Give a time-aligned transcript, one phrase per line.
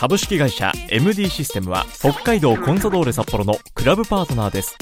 [0.00, 4.78] 株式会社 MD システムは北海道コンサドーレ札幌のクラブパートナーです。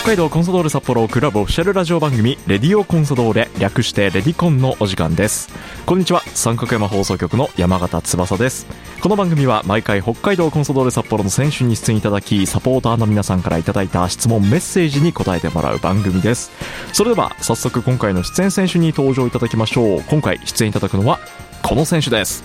[0.00, 5.50] 北海道コンソドーレ札幌クラブオフィシャルラジオ番組レディオコンソドーレ略してレディコンのお時間です。
[5.84, 6.22] こんにちは。
[6.34, 8.66] 三角山放送局の山形翼です。
[9.02, 16.50] この番組は毎回北海道コンソドーレ札幌の選手に出演いただきサポーターの皆さんからいただいた質問メッセージに答えてもらう番組です。
[16.94, 20.02] それでは早速今回の出演選手に登場いただきましょう。
[20.04, 21.20] 今回出演いただくのは
[21.62, 22.42] この選手です。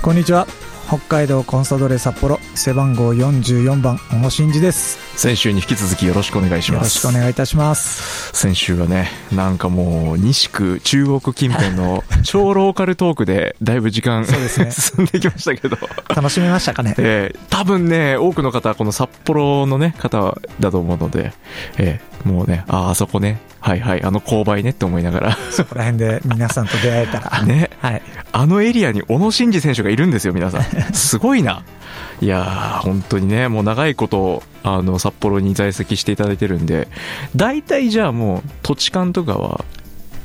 [0.00, 0.46] こんにちは。
[0.86, 4.98] 北海道コンサドーレ札幌背番号44番小野真二です。
[5.18, 8.30] 先週に引き続きよろしくお願いしよろしますくお願いいたします。
[8.36, 14.70] 先週はねなんかもう西区中央区近辺の 超ローカルトークでだいぶ時間そうですね。
[14.72, 15.76] 進んできましたけど。
[16.14, 16.94] 楽しみましたかね？
[16.98, 21.32] えー多分ね、多くの方はこの札幌のね、方だと思うので、
[21.78, 27.42] えーもうね、あーあそこね、はいはい、あの勾配ねって思いながら、そこら辺で皆さんと出会えたら。
[27.44, 28.02] ね、はい。
[28.32, 30.62] あのエリアに小野伸二選手がいるんですよ、皆さん。
[30.94, 31.62] すごいな。
[32.20, 36.88] いやー、本当にね、もう長いこと、あの、札幌に在籍していただいてるんで、
[37.36, 39.64] 大体じゃあもう、土地勘とかは、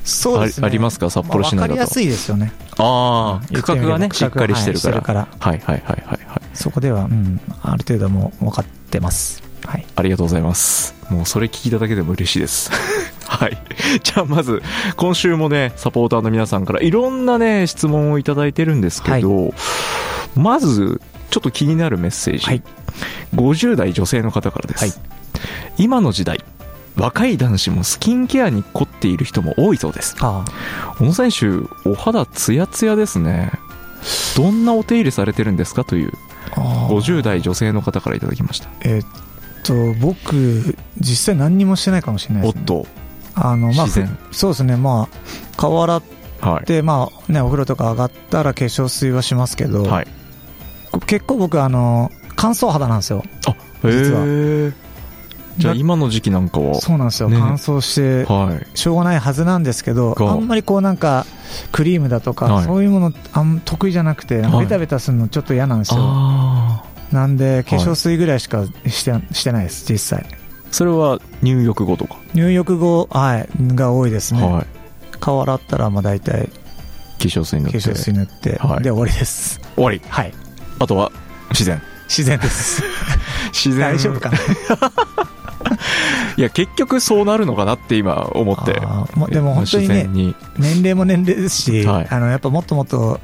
[0.05, 0.53] そうね。
[0.61, 1.09] ありますか？
[1.09, 1.57] 札幌市内だと。
[1.57, 2.51] まあわかりやすいですよね。
[2.77, 5.27] ああ、区画がね、しっかりしてるから。
[5.39, 6.41] はいはいはいはいはいはい。
[6.53, 10.95] そこでは、うん、ある程度もう分かってますはいありがとうございます。
[11.09, 12.71] もうそれ聞いただけでも嬉しいです。
[13.27, 13.57] はい。
[14.03, 14.63] じゃあまず、
[14.95, 19.53] 今週もね、サポーターの皆さんからいろんなね、質問をいただいてるんですけど、
[20.35, 22.45] まず、ちょっと気になるメッセージ。
[22.45, 22.63] はい
[23.35, 24.83] 50代女性の方からです。
[24.83, 24.93] はい
[25.77, 26.43] 今の時代、
[26.97, 30.17] 若い男子もスキンケアに凝っている人も多いそうです。
[30.19, 30.43] あ
[30.97, 33.51] 小野選手、お肌ツヤツヤですね。
[34.35, 36.11] どんなお手入れされてるんですかという、
[36.51, 38.69] あああ50代女性の方からいただきました。
[38.81, 39.07] えーっ
[39.69, 42.87] と僕実際何にもしてないかもしれないです、ね、おっと、
[43.35, 43.87] あのまあ
[44.31, 44.75] そうですね。
[44.75, 46.03] まあ顔洗っ
[46.41, 46.65] はい。
[46.65, 50.07] てまあねお風呂とか上がったら化粧水はしますけど、はい。
[51.05, 53.23] 結構僕あの乾燥肌なんですよ。
[53.47, 54.73] あ、実は。
[55.57, 57.35] じゃあだ今の時期なんかは、そうなんですよ、ね。
[57.37, 58.77] 乾燥してはい。
[58.77, 60.31] しょうがないはずなんですけどが。
[60.31, 61.25] あんまりこうなんか
[61.73, 62.65] クリームだとか、はい。
[62.65, 65.99] そういうものあん得意じゃなくてベタベタするのちょっと嫌なんですよ。
[67.11, 70.25] なんで化粧水ぐらいしかしてしてないです実際
[70.71, 72.17] それは入浴後とか？
[72.33, 74.65] 入浴後、はい、が多いですね、はい。
[75.19, 76.51] 顔洗ったらまあ大体化
[77.23, 77.79] 粧水塗って。
[77.79, 80.01] 化粧水塗って、はいで終わりです終わり。
[80.07, 80.33] はい
[80.79, 81.11] あとは、
[81.49, 81.81] 自然。
[82.07, 82.81] 自然です
[83.51, 83.91] 自然。
[83.95, 84.37] 大丈夫かな？
[86.37, 88.73] いや、結局そうなるのかなって今思って。
[89.31, 90.09] でも本当にね。
[90.57, 93.19] 年齢も年齢ですし、はいあのやっぱもっともっと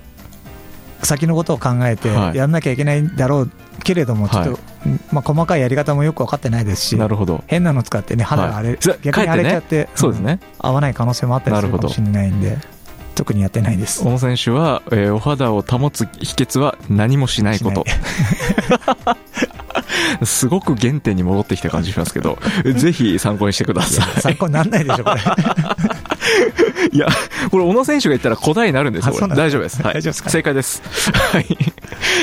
[1.04, 2.38] 先のことを考えてはい。
[2.38, 3.52] やんなきゃいけないんだろう
[3.84, 4.58] けれども、ちょっと、は
[5.12, 7.44] まあ、細かいやり方もよく分かってないですしなるほど。
[7.48, 10.40] 変なの使ってね肌が荒れ、はい逆に荒れちゃってそうですね。
[10.42, 12.58] うん合わない可能性もあったりするかもしれないんで
[13.14, 14.04] 特にやってないです。
[14.04, 17.84] 小野選手は、えーお肌を保つ秘訣は何もしないこと。
[17.86, 17.92] し。
[20.24, 22.38] すごく原点に戻ってきた感じしますけど、
[22.76, 23.86] ぜひ参考にしてくだい。
[23.86, 25.22] さや参考にならないでしょこれ
[26.92, 26.96] い。
[26.96, 27.08] いや、
[27.52, 29.28] これ小野選手が言ったら答えになるんですよ。
[29.28, 29.82] 大丈夫です。
[29.82, 29.94] はい。
[29.96, 30.82] 大丈夫ですか正解です。
[31.12, 31.46] はい。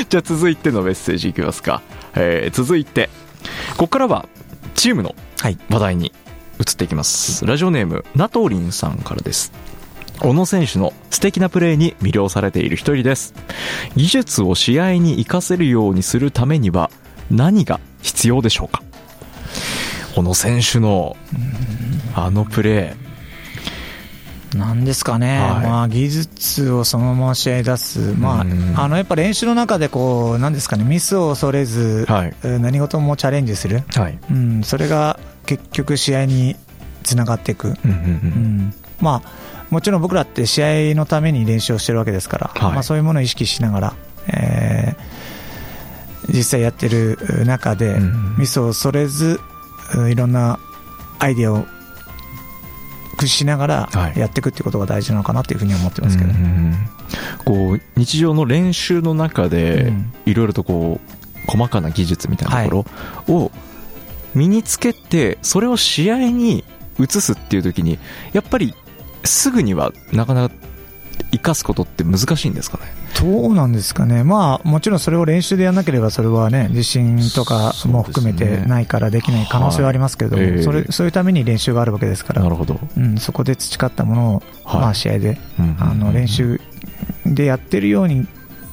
[0.08, 1.82] じゃあ続いてのメッセージいきますか。
[2.14, 3.08] えー続いて、
[3.72, 4.26] ここからは
[4.74, 6.12] チームのはい話題に
[6.60, 7.46] 移っていきます。
[7.46, 9.52] ラジオネーム、ナトリンさんからです。
[10.20, 13.34] 小野選手の素敵なプレーに魅了されている一人です。
[13.96, 16.90] 技術を試合に活かせるようにするためには
[17.30, 18.82] 何が必要でしょうか？
[20.14, 21.16] 小野選手の
[22.14, 22.94] あのプレ
[24.56, 25.66] なんですかね、はい。
[25.66, 28.74] まあ、技術をそのまま試合に出す、まうん。
[28.76, 32.12] あ、あのやっぱ練習の中でこうなんですかねミスを恐れず、ー。
[32.12, 32.34] はい。
[32.42, 34.18] えー何事もチャレンジする、はい。
[34.30, 36.56] うん、それが結局試合に
[37.02, 37.74] つながっていく、
[39.00, 39.30] まあ
[39.70, 42.72] もちろん僕らって試合のために練習をしてるわけですから、はい。
[42.74, 43.94] まあ、そういうものを意識しながら、
[44.28, 45.22] えー
[46.28, 48.36] 実際やってる中で、うん。
[48.38, 49.40] ミスを恐れず
[49.94, 50.58] うんいろんな
[51.18, 51.66] アイデアを
[53.22, 54.18] 駆使しながらはい。
[54.18, 56.74] やっていくっていうことが大事なのかなというふうに思ってますけど、うんうんうん。
[57.44, 60.12] こう日常の練習の中でうん。
[60.26, 62.86] いろいろとこう細かな技術みたいなとこ
[63.28, 63.52] ろを
[64.34, 66.64] 身につけてそれを試合に
[66.98, 67.98] 移すっていう時に
[68.32, 68.74] やっぱり
[69.24, 70.54] すぐにはなかなか
[71.32, 72.84] 生かすことって難しいんですかね？
[73.22, 84.80] どうなんですかね、まあ、もちろんそれを練習でやらなければ、それはね、自信とかも含めてないからできない可能性はありますけど、それそういうために練習があるわけですから、なるほど、うん、そこで培ったものを、はい。
[84.80, 86.60] まあ、試合で、うんあの練習
[87.24, 88.26] でやってるように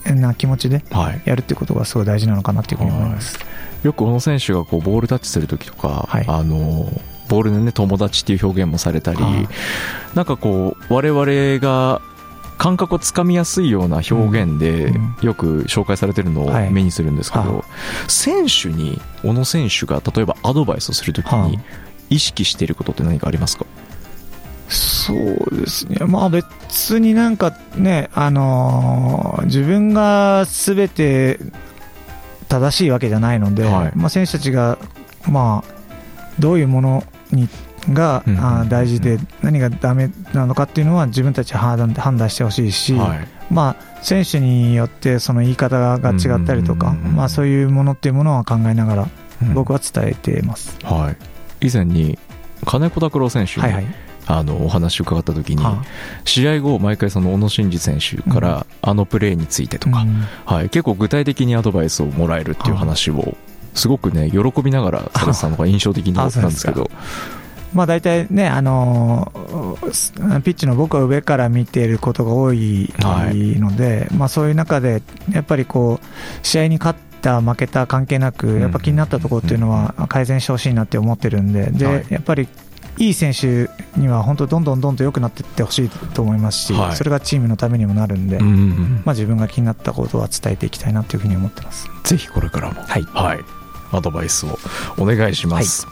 [0.05, 3.37] な気持ちではい、やるってことがすごい大事なのかなっていうふうに思います。
[3.83, 6.25] よくこの選手がこうボールタッチするときとか、はい。
[6.27, 6.89] あの
[7.27, 9.47] ボールでね友達っていう表現もされたり、はい。
[10.15, 12.01] なんかこう我々が
[12.59, 16.71] 感覚をつかみやすいような表現でうんよく紹介されてるのをはい。
[16.71, 17.63] 目にするんですけど、は
[18.07, 21.59] 選手に小野選手が例えばアドバイスをするときはに
[22.09, 23.65] 意識していることって何かありますか、
[24.67, 31.39] そうですね、まあ、別になんかね、あのー自分がすべて
[32.49, 33.91] 正しいわけじゃないので、はい。
[33.95, 34.77] まあ、選手たちが、
[35.27, 35.73] まあ、
[36.39, 37.47] どういうものに
[37.91, 43.27] が、うんあー大事で、何がダメなのかっていうのは自分たちで判断してほしいし、はい。
[43.51, 49.07] まあ、選手によってその言い方が違ったりとか、うんうんうんうんまあ、そういうものっていうものは考えながら
[49.41, 49.53] うん。
[49.53, 50.77] 僕は伝えてます。
[50.83, 51.11] は
[51.61, 52.19] い、以前に
[52.65, 53.85] 金子拓郎選手に、はいはい。
[54.31, 55.83] あのお話を伺った時に、は
[56.23, 60.23] 試合後毎回その小野伸二選手から、あのプレーについてとか、うん。
[60.45, 63.35] はい、結構具体的にアドバイスをもらえるっていう話を
[63.73, 66.89] すごくね喜びながらされてたのが印象的なんあそうですけど
[67.73, 73.59] まあ、大体ね、あのーピッチの僕は上から見ていることが多いはい。
[73.59, 75.01] ので、まあ、そういう中で、
[75.31, 82.05] やっぱりこう試合に勝った、負けた関係なく、やっぱ気になったところっていうのは改善してほしいなって思ってるんで、ではい。
[82.09, 82.47] やっぱり
[82.97, 83.69] いい選手
[83.99, 86.95] には本当、どんどんどんどん良くなっていってほしいと思いますし、はい。
[86.95, 89.01] それがチームのためにもなるんで、うんうんうん。
[89.05, 91.87] まあ、自分が気になったことは伝えていきたいなというふうに思ってます。
[92.03, 93.05] ぜひこれからも、はい。
[93.91, 94.57] アドバイスを
[94.97, 95.87] お願いします、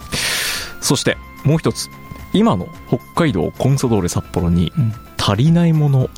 [0.82, 1.90] そしてもう一つ。
[2.34, 4.94] 今の北海道コンソドーレ札幌にうん。
[5.18, 6.10] 足りないもの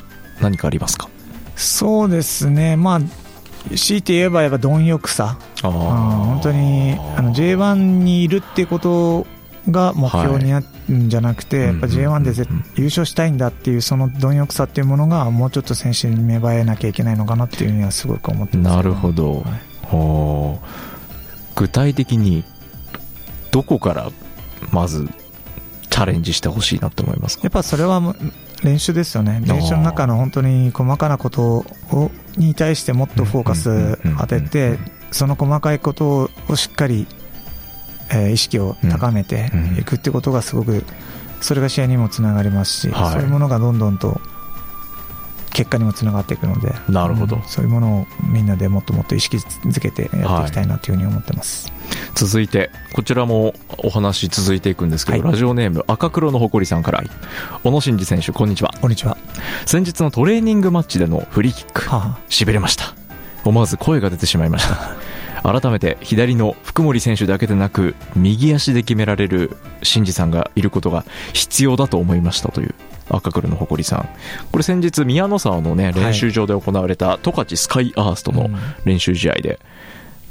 [0.41, 1.09] 何かありますか？
[1.55, 3.01] そうですね、まあ、
[3.75, 5.37] 強いて言えば、やっぱ貪欲さ。
[5.61, 9.27] 本当にあの J1 にいるっていうこと
[9.69, 11.67] が目標になるんじゃなくて、はい。
[11.67, 18.75] やっぱ J1 でぜうんうんうん優勝したいんだっていうその貪欲さっていうものがもうちょっと選手に芽生えなきゃいけないのかなっていうにはすごく思ってます。
[18.75, 20.59] なるほど、はい。
[21.55, 22.43] 具体的に
[23.51, 24.09] どこから
[24.71, 25.09] まず
[25.99, 27.37] チャレンジしてほしいなと思います。
[27.37, 28.01] かやっぱそれは
[28.63, 29.41] 練習ですよね。
[29.45, 34.79] 練習の中の本当に細かなことをに対してもっとフォーカス当てて
[35.11, 37.05] その細かいことをしっかり、
[38.11, 40.83] えー意識を高めていくってことがすごく
[41.41, 44.21] それが試合にもつながりますし、はいそういうものがどんどんと
[45.59, 46.73] 結果にもつながっていくので。
[46.87, 47.35] なるほど。
[47.35, 47.43] うん。
[47.43, 51.69] そういうものをみんなでもっともっと意識づけてやっていきたいなというふうに思ってます、
[52.15, 55.31] 続いてこちらもお話続いていくんですけど、はい。
[55.31, 57.03] ラジオネーム赤黒の誇りさんから、
[57.61, 58.73] 小野伸二選手こんにちは。
[58.79, 59.17] こんにちは。
[59.65, 62.19] 先日のトレーニングマッチでのフリーキックはあ。
[62.29, 62.95] しびれました。
[63.43, 64.95] 思わず声が出てしまいました
[65.43, 72.75] 改めて左の福森選手だけでなく右足で決められる新次さんがいることが必要だと思いましたという
[73.09, 74.09] 赤黒の誇りさん。
[74.51, 78.57] これ先日宮の沢のね練習場で行われた十勝スカイアースとのうん。
[78.85, 79.59] 練習試合で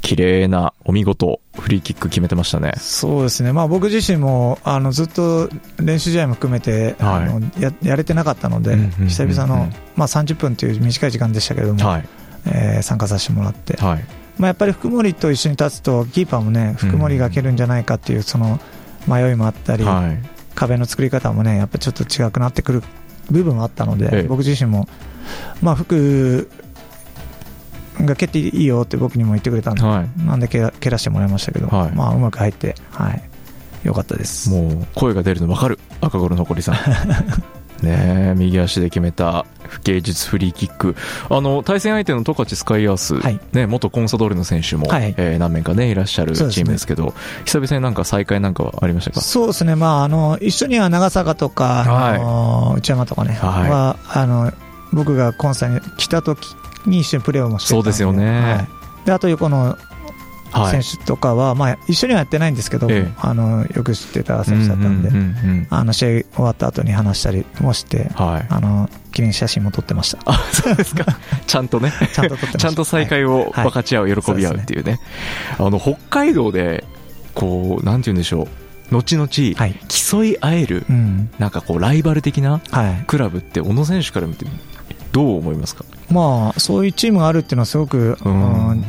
[0.01, 2.73] 綺麗なお見事フリーキック決めてましたね。
[2.77, 7.23] そうですね、まあ、僕自身もあのずっと練習試合も含めて、はい。
[7.23, 8.77] あのややれてなかったので、
[9.07, 12.07] 久々の、まあ、30分という短い時間でしたけれども、はい。
[12.45, 14.05] えー参加させてもらって、はい
[14.39, 18.59] まあ、やっぱり福森と一緒に立つと、キーパーもね、福森が蹴るんじゃないかっていうその
[19.05, 20.17] 迷いもあったり、はい。
[20.55, 22.83] 壁の作り方もね、やっぱりちょっと違くなってくる
[23.29, 24.23] 部分はあったので、ええ。
[24.23, 24.87] 僕自身も、
[25.61, 26.49] まあ、福
[27.99, 30.25] が蹴っていいよって僕にも言ってくれたんで、はい。
[30.25, 31.91] なんで蹴ら蹴らしてもらいましたけど、はい。
[31.91, 33.21] まあ、うまく入って、はい、
[33.83, 34.49] よかったです。
[34.49, 35.79] もう声が出るの分かる。
[35.99, 36.75] 赤黒のりさん
[37.83, 39.45] ねえ右足で決めた
[39.83, 40.95] 芸術フリーキック。
[41.29, 43.39] あの対戦相手の十勝スカイアース、はい。
[43.53, 45.13] ね、元コンサドーレの選手も、はい。
[45.17, 47.13] えー何名かねいらっしゃるチームですけど
[47.45, 49.21] 久々になんか再会なんかはありましたか？
[49.21, 52.15] そうですね、まあ、あの一緒には長坂とか、はい。
[52.15, 53.69] あの内山とかね、はい。
[53.69, 54.51] はあの
[54.91, 56.55] 僕がコンサに来た時
[56.85, 58.41] に一緒にプレーをもしてそうですよね。
[58.41, 58.67] はい。
[59.05, 59.77] であと横のはい
[60.71, 63.13] 選手とかは、まあ、一緒にはやってないんですけど、ええ。
[63.17, 68.45] あのよく知ってた選手だったんで、あの試合終わった後に話したりもして、はい。
[68.49, 70.19] あの記念写真も撮ってました。
[70.25, 71.05] あそうですか。
[71.45, 71.91] ちゃんとね。
[72.13, 74.99] ちゃんと撮ってちゃんと再会を分かち合う、喜び合うっていうね。
[75.57, 76.83] あの北海道で
[77.33, 78.47] こうなんて言うんでしょう。
[78.91, 81.29] 後々はい、競い合える、うん。
[81.37, 83.03] なんかこうライバル的なはい。
[83.05, 84.47] クラブって小野選手から見て
[85.11, 88.83] どう思いますか、まあ、そういうチームがあるっていうのはすごく、うん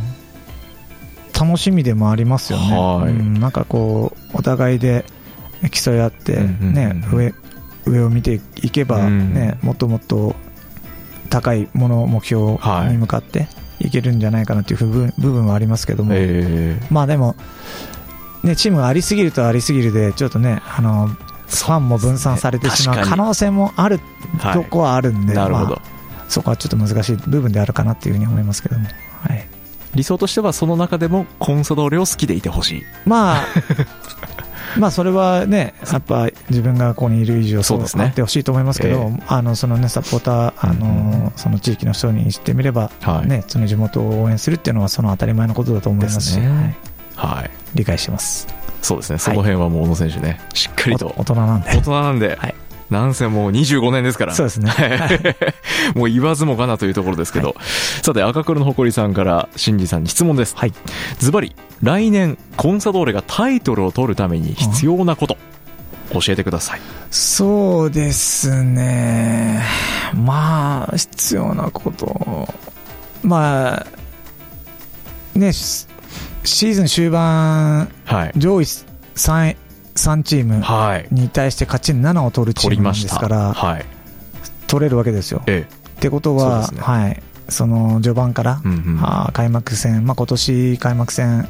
[1.40, 3.12] 楽しみでもありますよね、はい。
[3.12, 5.06] うんなんかこうお互いで
[5.70, 7.34] 競い合って、うんうんうんね上
[7.86, 10.36] 上を見ていけば、うんねもっともっと
[11.30, 17.36] 高いもの、目標に向かっていけるんじゃないかなという部分部分はありますけども、えーまあでも、
[18.42, 23.98] ね、チームがありすぎるとありすぎるで、ちょっとね、あのファンも分散されてしまう可能性もある
[24.38, 25.82] はいとこはあるんで、なるほど、まあ
[26.28, 28.86] そこはちょっと難しい部分であるかなっていうふうに思いますけども。
[29.92, 32.82] はい理想としてはその中でもコンソドーレを好きでいてほしい。
[33.06, 33.46] まあ、
[34.78, 38.04] まあそれはね、やっぱ自分がここにいる以上、そうですね。
[38.04, 43.28] あってほしいと思いますけど、えあのそのね、サポーター、あのその地域の人にしてみれば、はい。
[43.28, 46.48] ね、その地元を応援するっていうのは、その当たり前のことだと思いますし、ですね。
[47.16, 47.36] はい。
[47.38, 47.50] はい。
[47.74, 48.46] 理解してます。
[48.82, 49.18] そうですね。
[49.18, 51.08] その辺はもう小野選手ねしっかりと。
[51.16, 51.70] お大人なんで。
[51.70, 51.80] 大。
[51.80, 52.54] 人なんで、はい
[52.90, 54.72] なんせもう25年ですからそうですね。
[55.94, 57.54] もう言わずもがなというところですけど、
[58.02, 60.72] さて赤黒の誇りさんから新次さんに質問ですはい。
[61.18, 65.38] ズバリ来年コンサドーレがタイトルを取るために必要なこと
[66.12, 66.80] 教えてください
[67.10, 69.62] そうですね。
[70.14, 72.48] まあ、必要なこと。
[73.22, 73.86] ま
[75.34, 75.86] あ、ね、シ
[76.44, 79.56] シーズン終盤、はい上位 3,
[80.08, 81.08] 3チームはい。
[81.10, 83.84] に対して勝ち7を取るチームですから、はい。
[84.66, 85.42] 取れるわけですよ。
[85.46, 86.80] えってことは、ね。
[86.80, 89.00] はい、その序盤からえ、うんうん。
[89.02, 91.48] あー開幕戦、まあ今年開幕戦、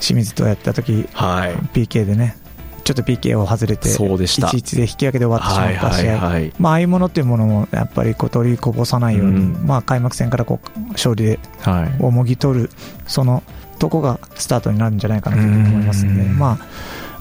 [0.00, 1.52] 清水とやった時はい。
[1.72, 2.36] PK でね、
[2.84, 4.48] ちょっと PK を外れて、そうでした。
[4.48, 6.52] 1-1で引き分けで終わってしまはいった試合、はいはい。
[6.58, 9.66] まあ、ああいうものっていうものもやっぱりこう取りこぼさないように、うん。
[9.66, 12.02] まあ、開幕戦からこう勝利ではい。
[12.02, 12.70] をもぎ取る、
[13.06, 13.42] その
[13.78, 16.38] とこがスタートになるんじゃないかなと思いますんで、うん。
[16.38, 16.58] まあ、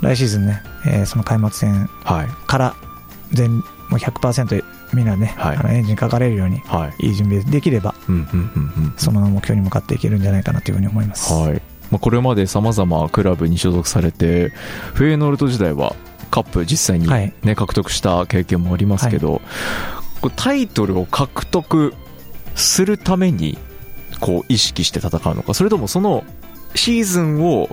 [0.02, 2.28] 来シーズンね、えーその開幕戦はい。
[2.48, 2.76] から
[3.32, 3.64] 全も
[3.94, 4.64] う100%
[4.94, 5.58] みんなね、はい。
[5.58, 7.08] あのエンジンかかれるように、はい。
[7.08, 7.94] いい準備できれば、
[8.98, 11.34] その目標に向かっていけるんじゃないかなというふうに思います。
[11.34, 11.62] はい。
[11.92, 14.50] まあ、これまでさまざまクラブに所属されて
[14.94, 15.96] フェーノルト時代は
[16.32, 17.34] カップ実際に、はい。
[17.44, 19.42] ね獲得した経験もありますけど、
[20.22, 21.94] これタイトルを獲得
[22.56, 23.58] するために
[24.20, 26.24] こう意識して戦うのかそれともその
[26.76, 27.70] シーズンを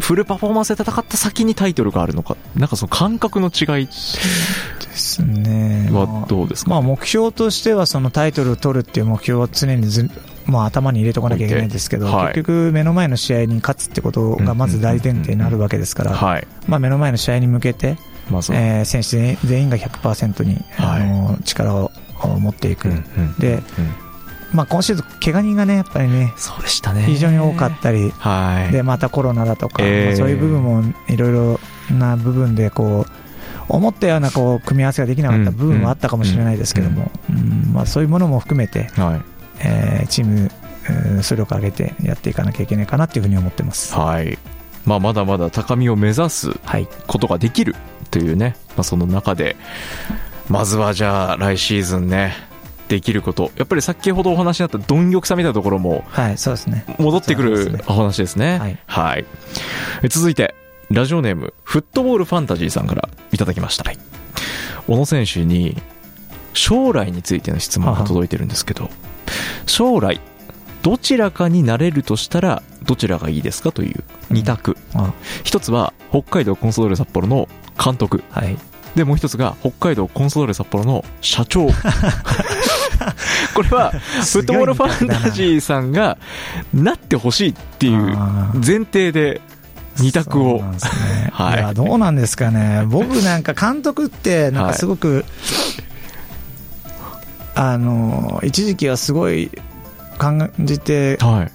[0.00, 2.36] フルパフォーマンスで戦った先にタイトルがあるのか。
[2.54, 5.88] なんかその感覚の違いですね。
[5.92, 10.10] はどうですか、まあ、目標としてはそのタイトルを取るっていう目標は常にず、
[10.46, 12.26] まあ、頭に入れとかなきゃいけないんですけど、はい。
[12.28, 16.46] 結局目の前の試合に勝つってことがまず大前提になるわけですから、はい。
[16.66, 17.96] まあ、目の前の試合に向けて、
[18.30, 21.02] まあえー選手全員全員が100%に、はい。
[21.02, 21.90] あの力を
[22.38, 24.07] 持っていく、うんうんでうん
[24.52, 27.02] まあ、今シーズン、怪我人がねやっぱりねそうでしたね。
[27.02, 28.72] 非常に多かったり、はい。
[28.72, 31.60] でまたコロナだとか、えーまあそういう部分もいろいろ
[31.94, 33.10] な部分でこう
[33.68, 37.72] 思ったようなこう組み合わせができなかった部分はあったかもしれないですけども、うん。
[37.72, 39.20] まあ、そういうものも含めて、はい。
[39.60, 40.50] えーチーム、
[40.88, 43.94] うん総力を上げてやっていかなきゃいけないかなというふうに思ってます。
[43.94, 44.38] はい。
[44.86, 47.76] まあ、まだまだ高みを目指すはい、ことができる
[48.10, 49.56] というね、まあ、その中で
[50.48, 52.32] まずはじゃあ来シーズンね
[52.88, 53.50] できること。
[53.56, 56.84] やっぱり先ほどお話になった貪欲さみたいなところもはい、そうですね。
[56.98, 58.78] 戻ってくるお話ですね。
[58.86, 59.24] はい。
[60.02, 60.54] え続いて
[60.90, 63.84] ラジオネームフットボールファンタジーさんからいただきました、
[64.86, 65.76] 小野選手に
[66.54, 68.88] 将来についての質問が届いてるんですけど
[69.66, 70.18] 将来
[70.82, 73.70] どちらかになれるとしたらどちらがいいですか？
[73.70, 75.12] という2択、あ。
[75.44, 77.48] 一つは北海道コンソドーレ札幌の
[77.82, 78.24] 監督。
[78.30, 78.56] はい、
[78.94, 81.68] でもう一つが北海道コンソドーレ札幌の社長
[83.58, 83.90] これは
[84.22, 86.16] フットボールファンタジーさんが
[86.72, 88.16] なってほしいっていう
[88.54, 89.40] 前提で
[89.98, 90.62] 二択を
[91.74, 95.24] どうなんですかね、僕なんか監督って、なんかすごく、
[97.56, 99.50] あの一時期はすごい
[100.18, 101.52] 感じてはい。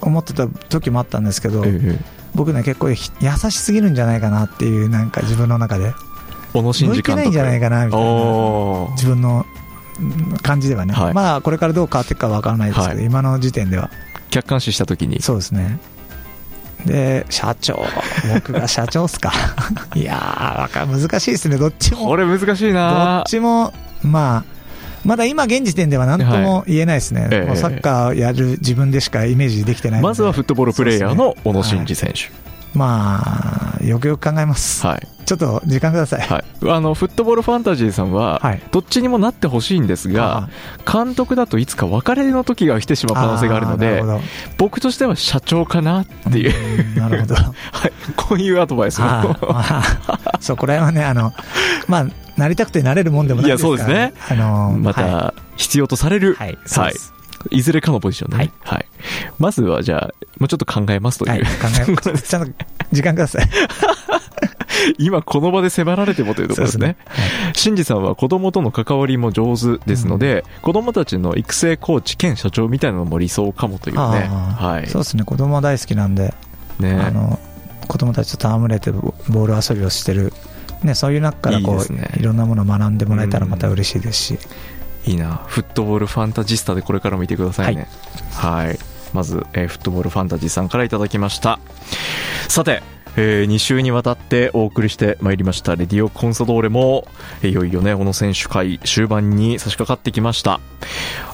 [0.00, 1.98] 思ってた時もあったんですけど、ええ
[2.34, 5.94] 僕ね、結構ひ優しすぎるんじゃないかなっていう、なんか自分の中で、
[6.52, 9.65] 小野伸向いてないんじゃないかなみたいな、自分のうん
[10.42, 11.14] 感じではね、はい。
[11.14, 13.04] まあこれからどう変わっていくかわからないですけど、はい。
[13.04, 13.90] 今の時点では、
[14.30, 15.22] 客観視した時に。
[15.22, 15.78] そうですね。
[16.84, 17.84] で、社長、
[18.34, 19.32] 僕が社長っすか。
[19.94, 22.06] いやー、わか難しいですね、どっちも。
[22.06, 23.72] これ難しいどなっちも、
[24.02, 24.56] まあ、
[25.04, 27.46] まだ今現時点では何とも言えないですね、ええ。
[27.46, 32.30] もうサッカーやる自分でしかイメージできてないまずはフットボールプレイヤーの小野伸二選手。
[32.76, 35.08] まあ、よくよく考えます、はい。
[35.26, 36.20] ちょっと時間ください。
[36.20, 38.62] はい、あのフットボールファンタジーさんは、はい。
[38.70, 40.48] どっちにもなってほしいんですが、
[40.90, 44.02] 監督だといつか別れの時が来てしまう可能性があるので
[44.56, 47.34] 僕としては社長かなっていう、なるほど。
[47.72, 49.04] はい、こういうアドバイスを。
[49.04, 49.82] まあ、
[50.40, 51.32] そこら辺はね、あの、
[51.88, 54.14] まあ、なりたくてなれるもんでもないですから、いやそうですね。
[54.28, 57.12] あの、または必要とされる、い、はい、そうです。
[57.50, 57.62] い。
[57.62, 58.78] ずれかのポジションでね、はい。
[58.78, 58.86] はい。
[59.38, 63.48] まずはじゃあもうちょっと考えますという、はい、考え、 ちゃんと時間ください。
[64.98, 66.96] 今この場で迫られてもというところですね。
[67.54, 74.00] 新次さんは子供との関わりも上手ですので、うん、子供たちの育成コーチ兼社長みたいなのも理想かもというね。
[74.00, 74.88] はい。
[74.88, 75.24] そうですね。
[75.24, 76.34] 子供は大好きなんで、
[76.78, 77.38] ね、あの、
[77.88, 80.32] 子供たちと戯れてボール遊びをしてる、
[80.82, 84.38] ね、そういう中からこうい、ね、いろんなものを学んでもらえたらまた嬉しいですし、
[85.06, 85.42] うん、いいな。
[85.46, 87.88] フットボールファンタジスタでこれからも見てくださいね。
[88.32, 88.78] はい、はい、
[89.12, 91.58] まず、えー、フットボールファンタジーさんからいただきました。
[92.48, 92.82] さて
[93.18, 97.08] えー、2週にわたってお送りしてまいりましたレディオコンソドーレも
[97.42, 100.60] いよいよねこの選手会終盤に差し掛かってきました。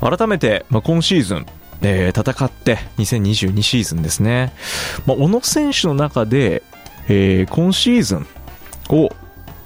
[0.00, 1.46] 改めて、まあ、今シーズン
[1.84, 4.52] えー、戦って2022シーズンですね、
[5.04, 6.62] まあ、小野選手の中で、
[7.08, 8.26] えー、今シーズン
[8.90, 9.10] を、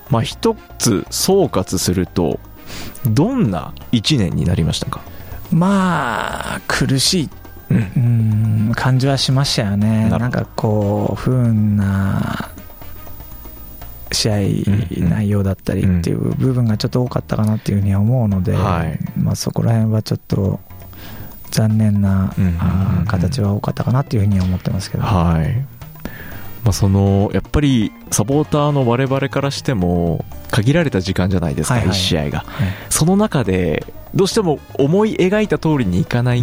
[0.09, 2.41] まあ、一つ総括すると
[3.07, 5.03] どんな1年になりましたか？
[5.53, 7.31] まあ苦しい、
[7.97, 10.09] うん、感じはしましたよね。
[10.09, 12.51] なんかこう不運な
[14.13, 14.35] 試合
[15.09, 20.61] 内容だったりっていう部分がちょっと多かったかなっていうふうには思うので、はい、まあ、そこら辺はちょっと
[21.51, 22.35] 残念な、
[23.07, 25.55] 形は多かったかなっていうふうに思ってますけど、はい。
[26.65, 30.25] まあ、そのやっぱりサポーターの我々からしても
[30.57, 36.43] 限られた時間じゃないですか、はいはい、1試合が、はい、その中でどうしても思い描いた通りにいかない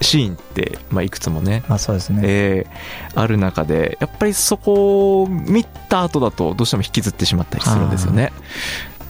[0.00, 2.22] シーンって、まあ、いくつもね,、まあそうですね。
[2.24, 8.32] えー、ある中でやっぱりそこを見た後だとどうしても引きずってしまったりするんですよね。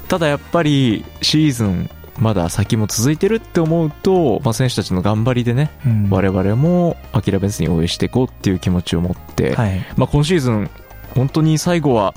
[0.09, 10.71] ただやっぱりシーズンまだ先も続いてるって思うと、まあ、選手たちの頑張りでね、うん、我々も諦めずに応援していこうっていう気持ちを持って、はい、まあ、今シーズン
[11.15, 12.15] 本当に最後は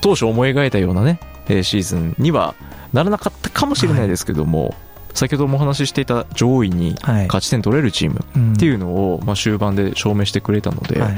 [0.00, 1.18] 当初思い描いたようなね
[1.62, 2.54] シーズンには
[2.92, 4.74] ならなかったかもしれないですけども、はい、
[5.14, 11.16] 先ほどもお話ししていた上位に勝ち点取れるチームっていうのを、まあ、終盤で証明してくれたので、はい、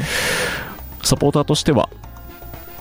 [1.03, 1.89] サポーターとしては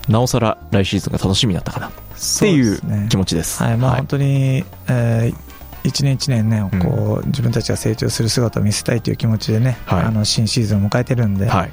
[0.07, 1.87] なおさら来シーズンが楽しみだったかな。
[1.89, 1.91] っ
[2.39, 3.61] ていう気持ちです。
[3.61, 5.47] はい、まあ、本当に、えー
[5.83, 11.71] 一年一年ね、こう自分たちが成長する姿を見せたいという気持ちでね、はい、あの新シーズンを迎えてるんで、はい、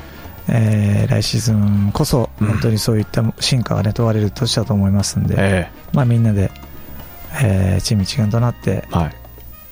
[0.49, 6.50] えー、来シーズンこそ本当にそういった進化が、ね、問われる年だと思いますんで、えー、まあ、みんなで、
[7.43, 9.15] えー、チーム一丸となって、はい、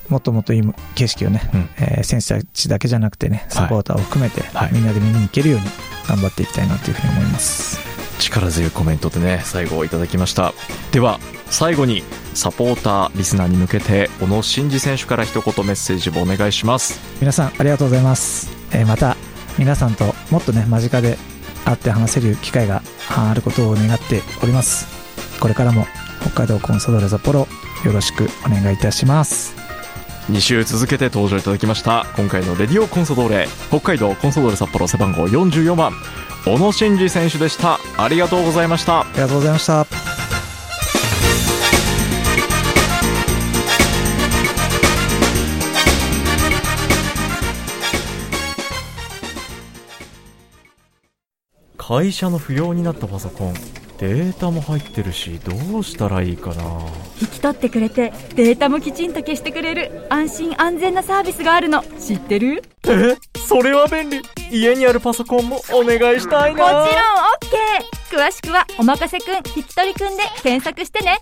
[0.09, 0.63] もっともっといい
[0.95, 5.67] 景色をね、うん、えー、選手たちだけじゃなくてねサポーターを含めて、みんなで見に行けるように
[6.09, 7.79] 頑張っていきたいなというふうに思います。
[8.19, 10.55] 力強いコメントでね最後いただきました。
[10.93, 11.19] では
[11.51, 12.03] 最後に
[12.35, 17.01] サポーターリスナーに向けて小野伸二選手から一言メッセージをお願いします。
[17.21, 19.17] 皆さんありがとうございます、えー、また
[19.59, 21.19] 皆さんともっとね間近で
[21.65, 24.87] 会って話せる機会があることを願っております。
[25.41, 25.87] これからも
[26.21, 27.47] 北海道コンソドーレ札幌
[27.85, 29.55] よろしくお願いいたします。
[30.31, 33.49] 2週続けて登場いただきました今回のレディオコンソドーレ。
[33.69, 35.93] 北海道コンソドーレ札幌背番号44番。
[36.45, 37.79] 小野伸二選手でした。
[37.97, 39.01] ありがとうございました。
[39.01, 40.02] ありがとうございました
[51.85, 53.55] 会社の不要になったパソコン
[53.99, 56.62] データも入ってるしどうしたらいいかな。
[57.21, 61.83] 引き取ってくれてデータもきちんと消してくれる安心安全なサービスがあるの。
[61.99, 62.62] 知ってる？
[62.87, 63.16] え？
[63.37, 64.23] それは便利。
[64.53, 66.62] 家にあるパソコンもお願いしたいな。
[66.62, 69.37] もちろん OK 詳しくは「おまかせくん。
[69.57, 71.18] 引き取りくん」で検索してね。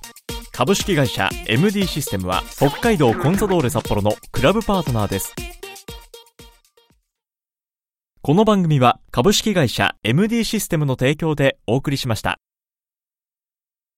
[0.53, 5.35] 株式会社 MD システムは北海道コンサドーレ札幌のクラブパートナーです
[8.23, 12.39] この番組は株式会社 MD システムの提供でお送りしました。